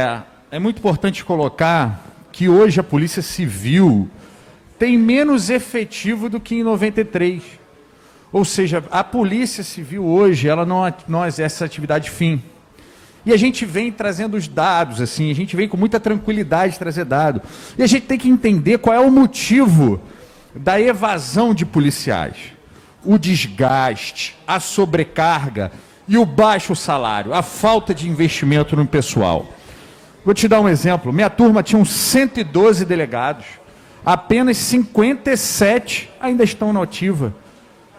É, 0.00 0.22
é 0.52 0.58
muito 0.58 0.78
importante 0.78 1.22
colocar 1.22 2.02
que 2.32 2.48
hoje 2.48 2.80
a 2.80 2.82
Polícia 2.82 3.20
Civil 3.20 4.08
tem 4.78 4.96
menos 4.96 5.50
efetivo 5.50 6.30
do 6.30 6.40
que 6.40 6.54
em 6.54 6.62
93. 6.62 7.42
Ou 8.32 8.42
seja, 8.46 8.82
a 8.90 9.04
Polícia 9.04 9.62
Civil 9.62 10.06
hoje, 10.06 10.48
ela 10.48 10.64
não, 10.64 10.90
não 11.06 11.26
exerce 11.26 11.62
atividade 11.62 12.08
fim. 12.10 12.42
E 13.26 13.32
a 13.34 13.36
gente 13.36 13.66
vem 13.66 13.92
trazendo 13.92 14.38
os 14.38 14.48
dados, 14.48 15.02
assim, 15.02 15.30
a 15.30 15.34
gente 15.34 15.54
vem 15.54 15.68
com 15.68 15.76
muita 15.76 16.00
tranquilidade 16.00 16.78
trazer 16.78 17.04
dado. 17.04 17.42
E 17.76 17.82
a 17.82 17.86
gente 17.86 18.06
tem 18.06 18.18
que 18.18 18.30
entender 18.30 18.78
qual 18.78 18.96
é 18.96 19.00
o 19.00 19.10
motivo 19.10 20.00
da 20.54 20.80
evasão 20.80 21.52
de 21.52 21.66
policiais. 21.66 22.36
O 23.04 23.18
desgaste, 23.18 24.34
a 24.46 24.58
sobrecarga 24.58 25.70
e 26.08 26.16
o 26.16 26.24
baixo 26.24 26.74
salário, 26.74 27.34
a 27.34 27.42
falta 27.42 27.94
de 27.94 28.08
investimento 28.08 28.74
no 28.74 28.86
pessoal. 28.86 29.59
Vou 30.24 30.34
te 30.34 30.46
dar 30.46 30.60
um 30.60 30.68
exemplo. 30.68 31.12
Minha 31.12 31.30
turma 31.30 31.62
tinha 31.62 31.80
uns 31.80 31.90
112 31.90 32.84
delegados. 32.84 33.46
Apenas 34.04 34.56
57 34.56 36.10
ainda 36.20 36.44
estão 36.44 36.72
na 36.72 36.82
ativa. 36.82 37.34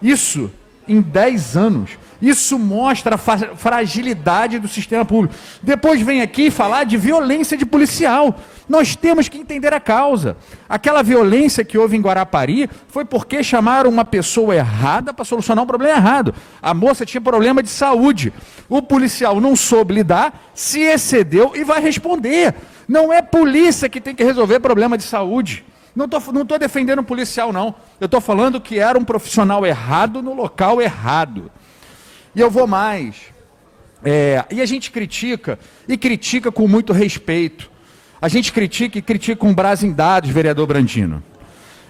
Isso 0.00 0.50
em 0.88 1.00
10 1.00 1.56
anos. 1.56 1.90
Isso 2.20 2.58
mostra 2.58 3.14
a 3.14 3.18
fragilidade 3.18 4.58
do 4.58 4.66
sistema 4.66 5.04
público. 5.04 5.34
Depois 5.62 6.00
vem 6.00 6.20
aqui 6.20 6.50
falar 6.50 6.84
de 6.84 6.96
violência 6.96 7.56
de 7.56 7.64
policial. 7.64 8.36
Nós 8.68 8.96
temos 8.96 9.28
que 9.28 9.38
entender 9.38 9.72
a 9.72 9.78
causa. 9.78 10.36
Aquela 10.68 11.02
violência 11.02 11.64
que 11.64 11.78
houve 11.78 11.96
em 11.96 12.00
Guarapari 12.00 12.68
foi 12.88 13.04
porque 13.04 13.42
chamaram 13.44 13.88
uma 13.88 14.04
pessoa 14.04 14.54
errada 14.54 15.14
para 15.14 15.24
solucionar 15.24 15.62
um 15.62 15.66
problema 15.66 15.96
errado. 15.96 16.34
A 16.60 16.74
moça 16.74 17.06
tinha 17.06 17.20
problema 17.20 17.62
de 17.62 17.70
saúde. 17.70 18.32
O 18.68 18.82
policial 18.82 19.40
não 19.40 19.54
soube 19.54 19.94
lidar, 19.94 20.50
se 20.54 20.80
excedeu 20.80 21.52
e 21.54 21.62
vai 21.62 21.80
responder. 21.80 22.52
Não 22.88 23.12
é 23.12 23.22
polícia 23.22 23.88
que 23.88 24.00
tem 24.00 24.14
que 24.14 24.24
resolver 24.24 24.58
problema 24.58 24.98
de 24.98 25.04
saúde. 25.04 25.64
Não 25.98 26.04
estou 26.04 26.32
não 26.32 26.46
tô 26.46 26.56
defendendo 26.56 27.00
um 27.00 27.04
policial, 27.04 27.52
não. 27.52 27.74
Eu 28.00 28.04
estou 28.04 28.20
falando 28.20 28.60
que 28.60 28.78
era 28.78 28.96
um 28.96 29.02
profissional 29.02 29.66
errado 29.66 30.22
no 30.22 30.32
local 30.32 30.80
errado. 30.80 31.50
E 32.36 32.40
eu 32.40 32.48
vou 32.48 32.68
mais. 32.68 33.16
É, 34.04 34.44
e 34.48 34.60
a 34.60 34.64
gente 34.64 34.92
critica, 34.92 35.58
e 35.88 35.96
critica 35.96 36.52
com 36.52 36.68
muito 36.68 36.92
respeito. 36.92 37.68
A 38.22 38.28
gente 38.28 38.52
critica 38.52 38.96
e 38.96 39.02
critica 39.02 39.40
com 39.40 39.52
base 39.52 39.88
em 39.88 39.92
dados, 39.92 40.30
vereador 40.30 40.68
Brandino. 40.68 41.20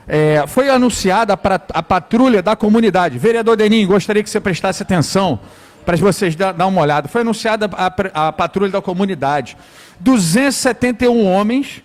É, 0.06 0.42
foi 0.47 0.70
anunciada 0.70 1.34
a, 1.34 1.83
patrulha 1.83 2.41
da 2.42 2.56
comunidade. 2.56 3.19
Vereador 3.19 3.59
Denim, 3.59 3.86
gostaria 3.86 4.23
que 4.23 4.31
você 4.31 4.41
prestasse 4.41 4.83
atenção 4.83 5.39
para 5.84 5.98
vocês 5.98 6.34
dar, 6.34 6.53
dar 6.53 6.67
uma 6.67 6.81
olhada. 6.81 7.09
Foi 7.09 7.20
anunciada 7.20 7.69
a, 7.75 8.29
a 8.29 8.33
patrulha 8.33 8.73
da 8.73 8.81
comunidade. 8.81 9.55
271 10.01 11.27
homens 11.27 11.83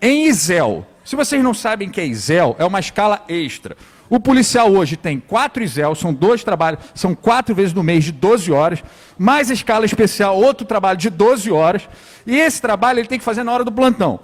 em 0.00 0.28
Isel. 0.28 0.86
Se 1.08 1.16
vocês 1.16 1.42
não 1.42 1.54
sabem 1.54 1.88
que 1.88 2.02
é 2.02 2.06
Isel, 2.06 2.54
é 2.58 2.66
uma 2.66 2.80
escala 2.80 3.24
extra. 3.30 3.78
O 4.10 4.20
policial 4.20 4.70
hoje 4.70 4.94
tem 4.94 5.18
quatro 5.18 5.64
ISEL, 5.64 5.94
são 5.94 6.12
dois 6.12 6.44
trabalhos, 6.44 6.80
são 6.94 7.14
quatro 7.14 7.54
vezes 7.54 7.72
no 7.72 7.82
mês 7.82 8.04
de 8.04 8.12
12 8.12 8.52
horas, 8.52 8.84
mais 9.16 9.48
escala 9.48 9.86
especial, 9.86 10.36
outro 10.36 10.66
trabalho 10.66 10.98
de 10.98 11.08
12 11.08 11.50
horas, 11.50 11.88
e 12.26 12.36
esse 12.36 12.60
trabalho 12.60 12.98
ele 12.98 13.08
tem 13.08 13.18
que 13.18 13.24
fazer 13.24 13.42
na 13.42 13.50
hora 13.50 13.64
do 13.64 13.72
plantão. 13.72 14.20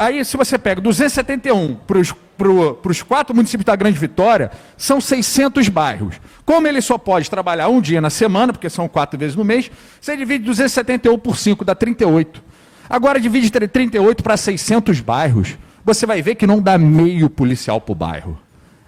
Aí, 0.00 0.24
se 0.24 0.36
você 0.36 0.58
pega 0.58 0.80
271 0.80 1.76
para 1.86 2.90
os 2.90 3.02
quatro 3.02 3.32
municípios 3.32 3.64
da 3.64 3.76
Grande 3.76 3.96
Vitória, 3.96 4.50
são 4.76 5.00
600 5.00 5.68
bairros. 5.68 6.16
Como 6.44 6.66
ele 6.66 6.80
só 6.80 6.98
pode 6.98 7.30
trabalhar 7.30 7.68
um 7.68 7.80
dia 7.80 8.00
na 8.00 8.10
semana, 8.10 8.52
porque 8.52 8.68
são 8.68 8.88
quatro 8.88 9.16
vezes 9.16 9.36
no 9.36 9.44
mês, 9.44 9.70
você 10.00 10.16
divide 10.16 10.44
271 10.44 11.16
por 11.20 11.36
5, 11.36 11.64
dá 11.64 11.72
38. 11.72 12.42
Agora 12.90 13.20
divide 13.20 13.48
38 13.48 14.24
para 14.24 14.36
600 14.36 14.98
bairros, 14.98 15.56
você 15.84 16.06
vai 16.06 16.22
ver 16.22 16.34
que 16.36 16.46
não 16.46 16.60
dá 16.60 16.78
meio 16.78 17.28
policial 17.28 17.80
por 17.80 17.94
bairro. 17.94 18.38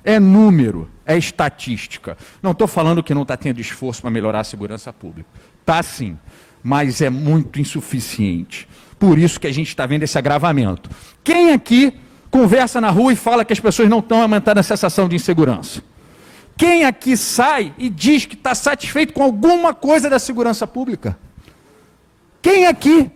É 0.03 0.19
número, 0.21 0.89
é 1.05 1.19
estatística. 1.19 2.17
Não 2.43 2.53
estou 2.53 2.67
falando 2.67 3.03
que 3.03 3.13
não 3.13 3.23
está 3.23 3.37
tendo 3.37 3.61
esforço 3.61 4.01
para 4.01 4.11
melhorar 4.11 4.41
a 4.41 4.45
segurança 4.45 4.93
pública. 4.93 5.29
Está 5.61 5.83
sim, 5.83 6.17
mas 6.63 7.03
é 7.03 7.11
muito 7.11 7.61
insuficiente. 7.61 8.69
Por 8.99 9.19
isso 9.19 9.39
que 9.39 9.47
a 9.47 9.53
gente 9.53 9.69
está 9.69 9.85
vendo 9.85 10.05
esse 10.05 10.17
agravamento. 10.17 10.89
Quem 11.23 11.53
aqui 11.53 11.93
conversa 12.31 12.81
na 12.81 12.91
rua 12.91 13.13
e 13.13 13.17
fala 13.17 13.45
que 13.45 13.53
as 13.53 13.61
pessoas 13.61 13.89
não 13.89 13.99
estão 13.99 14.23
aumentando 14.23 14.59
a 14.59 14.63
sensação 14.63 15.09
de 15.09 15.17
insegurança? 15.17 15.83
Quem 16.57 16.85
aqui 16.85 17.17
sai 17.17 17.75
e 17.77 17.91
diz 17.91 18.25
que 18.25 18.35
está 18.35 18.55
satisfeito 18.55 19.13
com 19.13 19.23
alguma 19.23 19.75
coisa 19.75 20.09
da 20.09 20.19
segurança 20.19 20.67
pública? 20.67 21.19
Quem 22.41 22.67
aqui? 22.67 23.11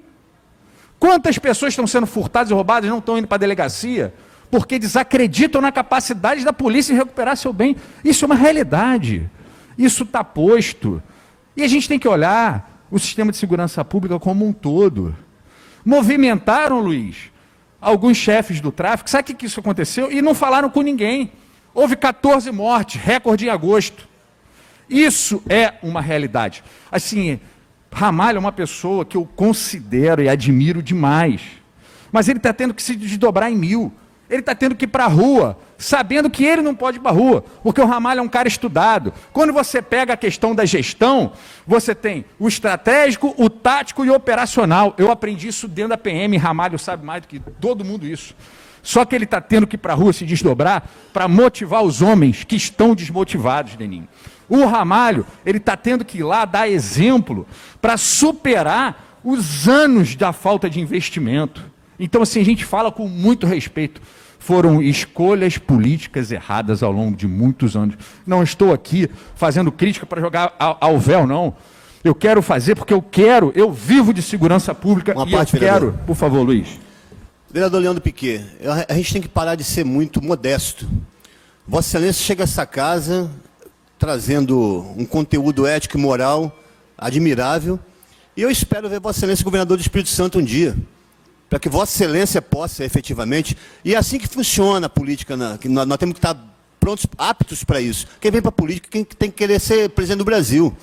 Quantas 1.01 1.37
pessoas 1.39 1.73
estão 1.73 1.87
sendo 1.87 2.07
furtadas 2.07 2.51
e 2.51 2.55
roubadas 2.55 2.87
e 2.87 2.91
não 2.91 2.99
estão 2.99 3.19
indo 3.19 3.27
para 3.27 3.35
a 3.35 3.39
delegacia? 3.39 4.15
porque 4.51 4.79
desacreditam 4.79 5.61
na 5.61 5.71
capacidade 5.71 6.45
da 6.45 6.53
polícia 6.53 6.93
em 6.93 6.97
recuperar 6.97 7.37
seu 7.37 7.53
bem. 7.53 7.77
Isso 8.05 8.25
é 8.25 8.27
uma 8.27 8.35
realidade. 8.35 9.31
Isso 9.79 10.03
está 10.03 10.25
posto. 10.25 11.01
E 11.57 11.63
a 11.63 11.69
gente 11.69 11.89
tem 11.89 11.99
que 11.99 12.09
olhar 12.09 12.85
o 12.91 12.99
sistema 12.99 13.31
de 13.31 13.39
segurança 13.39 13.85
pública 13.85 14.19
como 14.19 14.45
um 14.45 14.53
todo. 14.53 15.17
Movimentaram, 15.85 16.81
Luiz, 16.81 17.31
alguns 17.81 18.17
chefes 18.17 18.61
do 18.61 18.73
tráfico. 18.73 19.09
Sabe 19.09 19.33
o 19.33 19.37
que 19.37 19.47
isso 19.47 19.61
aconteceu? 19.61 20.11
E 20.11 20.21
não 20.21 20.35
falaram 20.35 20.69
com 20.69 20.83
ninguém. 20.83 21.33
Houve 21.73 21.95
14 21.95 22.51
mortes, 22.51 23.01
recorde 23.01 23.47
em 23.47 23.49
agosto. 23.49 24.09
Isso 24.89 25.41
é 25.49 25.75
uma 25.81 26.01
realidade. 26.01 26.65
Assim, 26.91 27.39
Ramalho 27.93 28.37
é 28.37 28.41
uma 28.41 28.53
pessoa 28.53 29.05
que 29.05 29.17
eu 29.17 29.29
considero 29.37 30.23
e 30.23 30.29
admiro 30.29 30.83
demais. 30.83 31.43
Mas 32.13 32.29
ele 32.29 32.39
está 32.39 32.53
tendo 32.53 32.75
que 32.75 32.83
se 32.83 32.97
desdobrar 32.97 33.51
em 33.51 33.57
mil 33.57 33.93
ele 34.31 34.41
está 34.41 34.55
tendo 34.55 34.77
que 34.77 34.85
ir 34.85 34.89
para 34.89 35.05
a 35.05 35.09
rua, 35.09 35.59
sabendo 35.77 36.31
que 36.31 36.45
ele 36.45 36.63
não 36.63 36.75
pode 36.75 36.99
ir 36.99 37.01
para 37.01 37.11
a 37.11 37.15
rua, 37.15 37.45
porque 37.65 37.81
o 37.81 37.85
Ramalho 37.87 38.21
é 38.21 38.23
um 38.23 38.29
cara 38.29 38.47
estudado. 38.47 39.13
Quando 39.33 39.53
você 39.53 39.83
pega 39.83 40.13
a 40.15 40.17
questão 40.17 40.55
da 40.55 40.65
gestão, 40.65 41.33
você 41.67 41.95
tem 41.97 42.25
o 42.39 42.47
estratégico, 42.47 43.35
o 43.37 43.51
tático 43.51 44.05
e 44.05 44.11
o 44.11 44.15
operacional. 44.15 44.95
Eu 44.97 45.11
aprendi 45.11 45.49
isso 45.49 45.67
dentro 45.67 45.91
da 45.91 45.99
PM, 45.99 46.37
Ramalho 46.37 46.79
sabe 46.79 47.05
mais 47.05 47.23
do 47.23 47.29
que 47.29 47.41
todo 47.41 47.85
mundo 47.85 48.07
isso. 48.07 48.35
Só 48.83 49.05
que 49.05 49.15
ele 49.15 49.25
está 49.25 49.41
tendo 49.41 49.67
que 49.67 49.75
ir 49.75 49.79
para 49.79 49.93
a 49.93 49.97
rua 49.97 50.13
se 50.13 50.25
desdobrar 50.25 50.89
para 51.13 51.27
motivar 51.27 51.83
os 51.83 52.01
homens 52.01 52.45
que 52.45 52.57
estão 52.57 52.95
desmotivados, 52.95 53.75
Deninho. 53.75 54.09
O 54.51 54.67
Ramalho, 54.67 55.25
ele 55.47 55.59
está 55.59 55.77
tendo 55.77 56.05
que 56.05 56.19
ir 56.19 56.25
lá 56.25 56.45
dar 56.45 56.69
exemplo 56.69 57.47
para 57.81 57.97
superar 57.97 59.21
os 59.25 59.69
anos 59.69 60.17
da 60.17 60.33
falta 60.33 60.69
de 60.69 60.81
investimento. 60.81 61.63
Então, 61.99 62.21
assim, 62.21 62.41
a 62.41 62.45
gente 62.45 62.65
fala 62.65 62.91
com 62.91 63.09
muito 63.09 63.47
respeito 63.47 64.03
foram 64.41 64.83
escolhas 64.83 65.59
políticas 65.59 66.33
erradas 66.33 66.83
ao 66.83 66.91
longo 66.91 67.15
de 67.15 67.29
muitos 67.29 67.77
anos. 67.77 67.95
Não 68.27 68.43
estou 68.43 68.73
aqui 68.73 69.09
fazendo 69.37 69.71
crítica 69.71 70.07
para 70.07 70.21
jogar 70.21 70.55
ao, 70.59 70.99
véu, 70.99 71.27
não. 71.27 71.55
Eu 72.03 72.15
quero 72.15 72.41
fazer 72.41 72.75
porque 72.75 72.93
eu 72.93 73.03
quero, 73.03 73.53
eu 73.55 73.71
vivo 73.71 74.15
de 74.15 74.23
segurança 74.23 74.75
pública 74.75 75.13
Uma 75.13 75.29
e 75.29 75.31
parte, 75.31 75.55
eu 75.55 75.61
quero. 75.61 75.93
Por 76.07 76.17
favor, 76.17 76.43
Luiz. 76.43 76.81
Vereador 77.51 77.83
Leandro 77.83 78.03
Piquet, 78.03 78.43
a 78.89 78.95
gente 78.95 79.13
tem 79.13 79.23
que 79.23 79.29
parar 79.29 79.57
de 79.57 79.63
ser 79.63 79.85
muito 79.85 80.25
modesto. 80.25 80.89
Vossa 81.69 81.99
Excelência 81.99 82.25
chega 82.25 82.43
a 82.43 82.45
essa 82.45 82.65
casa 82.65 83.31
trazendo 84.01 84.85
um 84.97 85.05
conteúdo 85.05 85.67
ético 85.67 85.97
e 85.97 86.01
moral 86.01 86.59
admirável, 86.99 87.79
e 88.37 88.43
eu 88.43 88.51
espero 88.51 88.89
ver 88.89 88.99
Vossa 88.99 89.21
Excelência 89.21 89.45
governador 89.45 89.77
do 89.77 89.81
Espírito 89.81 90.09
Santo 90.09 90.39
um 90.39 90.43
dia 90.43 90.75
para 91.51 91.59
que 91.59 91.69
Vossa 91.69 91.93
Excelência 91.93 92.41
possa 92.41 92.85
efetivamente. 92.85 93.57
E 93.85 93.95
é 93.95 93.99
assim 93.99 94.19
que 94.19 94.29
funciona 94.29 94.87
a 94.87 94.89
política, 94.89 95.37
na, 95.37 95.59
que 95.59 95.69
nós, 95.69 95.87
nós, 95.87 95.99
temos 95.99 96.15
que 96.15 96.19
estar 96.19 96.37
prontos, 96.79 97.07
aptos 97.19 97.65
para 97.65 97.81
isso. 97.81 98.07
Quem 98.21 98.31
vem 98.31 98.41
para 98.41 98.51
a 98.51 98.53
política, 98.53 98.89
quem 98.89 99.05
tem 99.05 99.31
que 99.31 99.37
querer 99.37 99.61
ser 99.61 99.91
presidente 99.91 100.19
do 100.19 100.25
Brasil. 100.25 100.75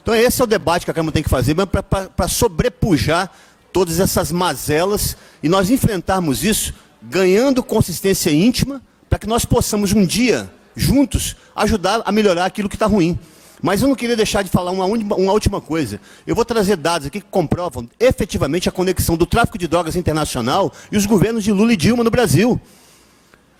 Então, 0.00 0.14
esse 0.14 0.40
é 0.40 0.44
o 0.44 0.46
debate 0.46 0.84
que 0.84 0.90
a 0.90 0.94
Câmara 0.94 1.12
tem 1.12 1.22
que 1.22 1.28
fazer, 1.28 1.54
para 1.66 2.28
sobrepujar 2.28 3.30
todas 3.72 3.98
essas 4.00 4.32
mazelas 4.32 5.16
e 5.42 5.48
nós 5.48 5.68
enfrentarmos 5.68 6.44
isso 6.44 6.72
ganhando 7.02 7.62
consistência 7.62 8.30
íntima, 8.30 8.80
para 9.10 9.18
que 9.18 9.26
nós 9.26 9.44
possamos 9.44 9.92
um 9.92 10.06
dia, 10.06 10.50
juntos, 10.78 11.36
ajudar 11.54 12.02
a 12.04 12.12
melhorar 12.12 12.46
aquilo 12.46 12.68
que 12.68 12.76
está 12.76 12.86
ruim. 12.86 13.18
Mas 13.60 13.82
eu 13.82 13.88
não 13.88 13.94
queria 13.94 14.16
deixar 14.16 14.42
de 14.42 14.50
falar 14.50 14.70
uma, 14.70 14.84
uma, 14.84 15.32
última 15.32 15.60
coisa. 15.60 16.00
Eu 16.26 16.34
vou 16.34 16.44
trazer 16.44 16.76
dados 16.76 17.08
aqui 17.08 17.20
que 17.20 17.26
comprovam 17.28 17.88
efetivamente 17.98 18.68
a 18.68 18.72
conexão 18.72 19.16
do 19.16 19.26
tráfico 19.26 19.58
de 19.58 19.66
drogas 19.66 19.96
internacional 19.96 20.72
e 20.92 20.96
os 20.96 21.06
governos 21.06 21.42
de 21.42 21.52
Lula 21.52 21.72
e 21.72 21.76
Dilma 21.76 22.04
no 22.04 22.10
Brasil. 22.10 22.60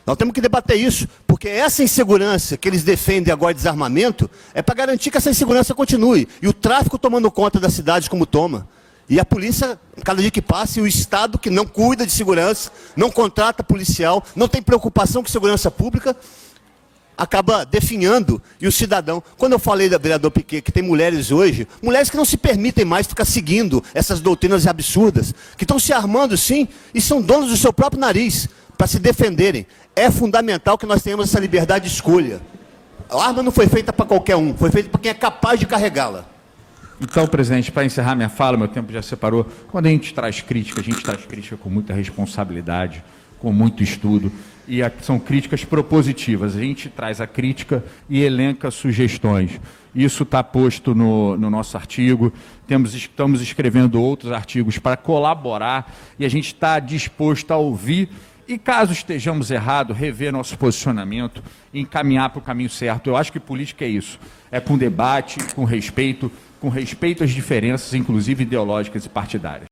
Nós 0.07 0.17
temos 0.17 0.33
que 0.33 0.41
debater 0.41 0.79
isso, 0.79 1.07
porque 1.27 1.49
essa 1.49 1.83
insegurança 1.83 2.57
que 2.57 2.67
eles 2.67 2.83
defendem 2.83 3.31
agora 3.31 3.53
de 3.53 3.59
desarmamento 3.59 4.31
é 4.55 4.63
para 4.63 4.75
garantir 4.75 5.11
que 5.11 5.19
essa 5.19 5.29
insegurança 5.29 5.75
continue. 5.75 6.27
E 6.41 6.49
o 6.49 6.53
tráfico 6.53 6.99
tomando 6.99 7.31
conta 7.31 7.61
das 7.61 7.75
cidades 7.75 8.09
como 8.09 8.25
toma. 8.25 8.67
E 9.11 9.19
a 9.19 9.25
polícia, 9.25 9.79
cada 10.05 10.21
dia 10.21 10.31
que 10.31 10.43
passa, 10.43 10.79
e 10.79 10.83
o 10.83 10.87
Estado 10.87 11.39
que 11.39 11.49
não 11.49 11.67
cuida 11.67 12.07
de 12.07 12.13
segurança, 12.13 12.71
não 12.95 13.11
contrata 13.11 13.63
policial, 13.63 14.23
não 14.37 14.47
tem 14.47 14.63
preocupação 14.63 15.23
com 15.23 15.29
segurança 15.29 15.71
pública, 15.71 16.15
acaba 17.19 17.67
definhando 17.67 18.41
e 18.61 18.69
o 18.69 18.73
cidadão. 18.73 19.21
Quando 19.37 19.55
eu 19.55 19.59
falei 19.59 19.89
da 19.89 19.99
vereador 19.99 20.31
Piquet 20.31 20.63
que 20.63 20.71
tem 20.71 20.83
mulheres 20.83 21.33
hoje, 21.33 21.67
mulheres 21.83 22.09
que 22.09 22.17
não 22.17 22.25
se 22.25 22.37
permitem 22.37 22.85
mais 22.85 23.09
ficar 23.09 23.25
seguindo 23.25 23.83
essas 23.93 24.21
doutrinas 24.21 24.67
absurdas, 24.69 25.35
que 25.57 25.65
estão 25.65 25.81
se 25.81 25.93
armando 25.93 26.37
sim 26.37 26.69
e 26.95 27.01
são 27.01 27.21
donos 27.21 27.51
do 27.51 27.57
seu 27.57 27.73
próprio 27.73 28.01
nariz 28.01 28.49
para 28.77 28.87
se 28.87 29.01
defenderem. 29.01 29.67
É 29.97 30.09
fundamental 30.11 30.79
que 30.79 30.87
nós 30.87 31.03
tenhamos 31.03 31.29
essa 31.29 31.41
liberdade 31.41 31.89
de 31.89 31.95
escolha. 31.95 32.41
A 33.11 33.27
arma 33.27 33.43
não 33.43 33.51
foi 33.51 33.67
feita 33.67 33.93
para 33.93 34.07
qualquer 34.07 34.37
um, 34.37 34.57
foi 34.57 34.71
feita 34.71 34.89
para 34.89 35.01
quem 35.01 35.11
é 35.11 35.15
capaz 35.15 35.59
de 35.59 35.67
carregá-la. 35.67 36.25
Então, 37.01 37.27
presidente, 37.27 37.71
para 37.73 37.85
encerrar 37.85 38.15
minha 38.15 38.29
fala, 38.29 38.57
meu 38.57 38.69
tempo 38.69 38.93
já 38.93 39.03
separou. 39.03 39.47
Quando 39.69 39.87
a 39.87 39.89
gente 39.89 40.13
traz 40.13 40.41
crítica, 40.41 40.81
a 40.81 40.85
gente 40.85 41.03
traz 41.03 41.25
crítica 41.25 41.57
com 41.57 41.71
muita 41.71 41.93
responsabilidade, 41.95 43.03
com 43.39 43.53
muito 43.53 43.83
estudo, 43.83 44.33
e 44.69 44.81
são 45.01 45.19
críticas 45.19 45.65
propositivas. 45.65 46.55
A 46.55 46.61
gente 46.61 46.89
traz 46.91 47.21
a 47.21 47.27
crítica 47.27 47.83
e 48.09 48.23
elenca 48.23 48.71
sugestões. 48.71 49.59
Isso 49.95 50.23
está 50.23 50.45
posto 50.45 50.95
no, 50.95 51.37
no, 51.37 51.49
nosso 51.49 51.77
artigo. 51.77 52.33
Temos, 52.67 52.95
estamos 52.95 53.41
escrevendo 53.41 54.01
outros 54.01 54.31
artigos 54.31 54.79
para 54.79 54.97
colaborar 54.97 55.93
e 56.19 56.25
a 56.25 56.29
gente 56.29 56.49
está 56.49 56.79
disposto 56.79 57.51
a 57.51 57.57
ouvir 57.57 58.11
e 58.47 58.57
caso 58.57 58.93
estejamos 58.93 59.51
errados, 59.51 59.97
rever 59.97 60.33
nosso 60.33 60.57
posicionamento 60.57 61.43
encaminhar 61.73 62.31
para 62.31 62.39
o 62.39 62.43
caminho 62.43 62.71
certo. 62.71 63.09
Eu 63.09 63.17
acho 63.17 63.33
que 63.33 63.41
política 63.41 63.85
é 63.85 63.89
isso. 63.89 64.19
É 64.51 64.61
com 64.61 64.79
debate, 64.79 65.39
com 65.55 65.65
respeito, 65.65 66.31
com 66.61 66.69
respeito 66.69 67.25
às 67.25 67.31
diferenças, 67.31 67.93
inclusive 67.93 68.45
ideológicas 68.45 69.05
e 69.05 69.09
partidárias. 69.09 69.67